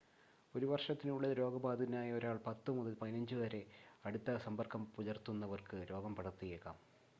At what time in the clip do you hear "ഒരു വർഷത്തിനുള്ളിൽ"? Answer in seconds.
0.53-1.33